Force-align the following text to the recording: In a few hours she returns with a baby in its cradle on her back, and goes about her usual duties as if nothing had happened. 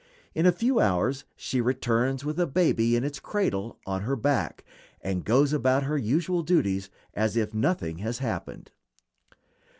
In 0.33 0.47
a 0.47 0.51
few 0.51 0.79
hours 0.79 1.25
she 1.35 1.61
returns 1.61 2.25
with 2.25 2.39
a 2.39 2.47
baby 2.47 2.95
in 2.95 3.03
its 3.03 3.19
cradle 3.19 3.77
on 3.85 4.01
her 4.01 4.15
back, 4.15 4.65
and 5.03 5.23
goes 5.23 5.53
about 5.53 5.83
her 5.83 5.95
usual 5.95 6.41
duties 6.41 6.89
as 7.13 7.37
if 7.37 7.53
nothing 7.53 7.99
had 7.99 8.17
happened. 8.17 8.71